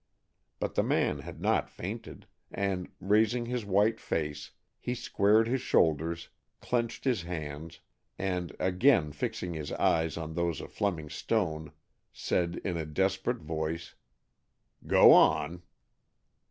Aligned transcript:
But 0.59 0.73
the 0.73 0.81
man 0.81 1.19
had 1.19 1.39
not 1.39 1.69
fainted, 1.69 2.25
and, 2.49 2.89
raising 2.99 3.45
his 3.45 3.65
white 3.65 3.99
face, 3.99 4.49
he 4.79 4.95
squared 4.95 5.47
his 5.47 5.61
shoulders, 5.61 6.29
clenched 6.59 7.03
his 7.03 7.21
hands, 7.21 7.81
and, 8.17 8.51
again 8.59 9.11
fixing 9.11 9.53
his 9.53 9.71
eyes 9.73 10.17
on 10.17 10.33
those 10.33 10.59
of 10.59 10.71
Fleming 10.73 11.11
Stone, 11.11 11.71
said 12.11 12.59
in 12.65 12.77
a 12.77 12.85
desperate 12.87 13.43
voice, 13.43 13.93
"Go 14.87 15.11
on." 15.11 15.61